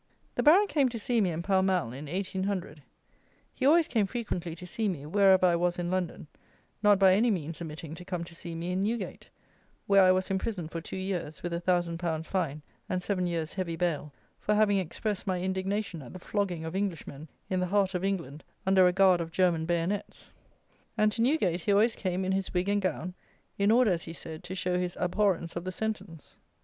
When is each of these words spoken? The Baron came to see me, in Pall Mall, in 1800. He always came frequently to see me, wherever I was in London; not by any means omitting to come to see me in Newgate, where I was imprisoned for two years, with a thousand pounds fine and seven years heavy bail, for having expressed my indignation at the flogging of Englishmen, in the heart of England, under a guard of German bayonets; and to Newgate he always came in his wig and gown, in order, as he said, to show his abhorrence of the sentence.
The 0.33 0.41
Baron 0.41 0.65
came 0.65 0.89
to 0.89 0.97
see 0.97 1.21
me, 1.21 1.29
in 1.29 1.43
Pall 1.43 1.61
Mall, 1.61 1.93
in 1.93 2.07
1800. 2.07 2.81
He 3.53 3.67
always 3.67 3.87
came 3.87 4.07
frequently 4.07 4.55
to 4.55 4.65
see 4.65 4.89
me, 4.89 5.05
wherever 5.05 5.45
I 5.45 5.55
was 5.55 5.77
in 5.77 5.91
London; 5.91 6.25
not 6.81 6.97
by 6.97 7.13
any 7.13 7.29
means 7.29 7.61
omitting 7.61 7.93
to 7.93 8.03
come 8.03 8.23
to 8.23 8.33
see 8.33 8.55
me 8.55 8.71
in 8.71 8.81
Newgate, 8.81 9.29
where 9.85 10.01
I 10.01 10.11
was 10.11 10.31
imprisoned 10.31 10.71
for 10.71 10.81
two 10.81 10.97
years, 10.97 11.43
with 11.43 11.53
a 11.53 11.59
thousand 11.59 11.99
pounds 11.99 12.27
fine 12.27 12.63
and 12.89 13.03
seven 13.03 13.27
years 13.27 13.53
heavy 13.53 13.75
bail, 13.75 14.11
for 14.39 14.55
having 14.55 14.79
expressed 14.79 15.27
my 15.27 15.39
indignation 15.39 16.01
at 16.01 16.13
the 16.13 16.17
flogging 16.19 16.65
of 16.65 16.75
Englishmen, 16.75 17.27
in 17.47 17.59
the 17.59 17.67
heart 17.67 17.93
of 17.93 18.03
England, 18.03 18.43
under 18.65 18.87
a 18.87 18.91
guard 18.91 19.21
of 19.21 19.29
German 19.31 19.67
bayonets; 19.67 20.31
and 20.97 21.11
to 21.11 21.21
Newgate 21.21 21.61
he 21.61 21.71
always 21.71 21.95
came 21.95 22.25
in 22.25 22.31
his 22.31 22.51
wig 22.55 22.69
and 22.69 22.81
gown, 22.81 23.13
in 23.59 23.69
order, 23.69 23.91
as 23.91 24.05
he 24.05 24.13
said, 24.13 24.43
to 24.45 24.55
show 24.55 24.79
his 24.79 24.97
abhorrence 24.99 25.55
of 25.55 25.63
the 25.63 25.71
sentence. 25.71 26.39